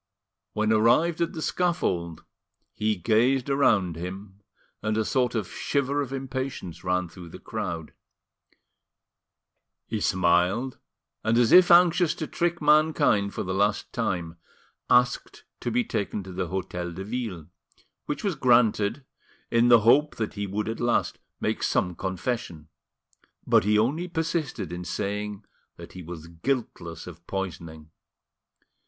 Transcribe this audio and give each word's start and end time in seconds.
When 0.53 0.73
arrived 0.73 1.21
at 1.21 1.33
the 1.33 1.43
scaffold, 1.43 2.25
he 2.73 2.95
gazed 2.95 3.51
around 3.51 3.95
him, 3.95 4.39
and 4.81 4.97
a 4.97 5.05
sort 5.05 5.35
of 5.35 5.47
shiver 5.47 6.01
of 6.01 6.11
impatience 6.11 6.83
ran 6.83 7.07
through 7.07 7.29
the 7.29 7.37
crowd. 7.37 7.93
He 9.85 9.99
smiled, 10.01 10.79
and 11.23 11.37
as 11.37 11.51
if 11.51 11.69
anxious 11.69 12.15
to 12.15 12.25
trick 12.25 12.59
mankind 12.59 13.35
for 13.35 13.43
the 13.43 13.53
last 13.53 13.93
time, 13.93 14.37
asked 14.89 15.43
to 15.59 15.69
be 15.69 15.83
taken 15.83 16.23
to 16.23 16.31
the 16.31 16.47
Hotel 16.47 16.91
de 16.91 17.03
Ville, 17.03 17.49
which 18.07 18.23
was 18.23 18.33
granted, 18.33 19.05
in 19.51 19.67
the 19.67 19.81
hope 19.81 20.15
that 20.15 20.33
he 20.33 20.47
would 20.47 20.67
at 20.67 20.79
last 20.79 21.19
make 21.39 21.61
some 21.61 21.93
confession; 21.93 22.69
but 23.45 23.65
he 23.65 23.77
only 23.77 24.07
persisted 24.07 24.73
in 24.73 24.83
saying 24.83 25.45
that 25.77 25.91
he 25.93 26.01
was 26.01 26.25
guiltless 26.25 27.05
of 27.05 27.27
poisoning. 27.27 27.91